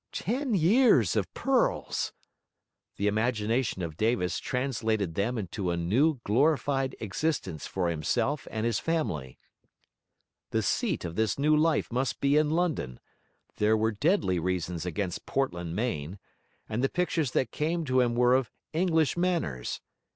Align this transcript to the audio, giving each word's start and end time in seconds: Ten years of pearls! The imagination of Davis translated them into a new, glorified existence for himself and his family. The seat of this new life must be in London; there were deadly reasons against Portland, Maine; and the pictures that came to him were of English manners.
Ten 0.13 0.55
years 0.55 1.15
of 1.15 1.31
pearls! 1.35 2.11
The 2.95 3.05
imagination 3.05 3.83
of 3.83 3.97
Davis 3.97 4.39
translated 4.39 5.13
them 5.13 5.37
into 5.37 5.69
a 5.69 5.77
new, 5.77 6.19
glorified 6.23 6.95
existence 6.99 7.67
for 7.67 7.87
himself 7.87 8.47
and 8.49 8.65
his 8.65 8.79
family. 8.79 9.37
The 10.49 10.63
seat 10.63 11.05
of 11.05 11.15
this 11.17 11.37
new 11.37 11.55
life 11.55 11.91
must 11.91 12.19
be 12.19 12.35
in 12.35 12.49
London; 12.49 12.99
there 13.57 13.77
were 13.77 13.91
deadly 13.91 14.39
reasons 14.39 14.87
against 14.87 15.27
Portland, 15.27 15.75
Maine; 15.75 16.17
and 16.67 16.83
the 16.83 16.89
pictures 16.89 17.29
that 17.33 17.51
came 17.51 17.85
to 17.85 17.99
him 18.01 18.15
were 18.15 18.33
of 18.33 18.49
English 18.73 19.15
manners. 19.15 19.81